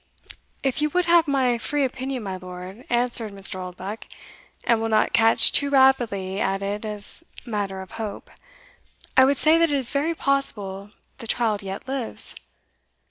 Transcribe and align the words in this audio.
"If 0.63 0.81
you 0.81 0.89
would 0.89 1.05
have 1.05 1.27
my 1.27 1.59
free 1.59 1.83
opinion, 1.85 2.23
my 2.23 2.35
lord," 2.35 2.85
answered 2.89 3.33
Mr. 3.33 3.59
Oldbuck, 3.59 4.07
"and 4.63 4.81
will 4.81 4.89
not 4.89 5.13
catch 5.13 5.51
too 5.51 5.69
rapidly 5.69 6.39
at 6.41 6.63
it 6.63 6.85
as 6.85 7.23
matter 7.45 7.81
of 7.83 7.91
hope, 8.01 8.31
I 9.15 9.25
would 9.25 9.37
say 9.37 9.59
that 9.59 9.69
it 9.69 9.75
is 9.77 9.91
very 9.91 10.15
possible 10.15 10.89
the 11.19 11.27
child 11.27 11.61
yet 11.61 11.87
lives. 11.87 12.33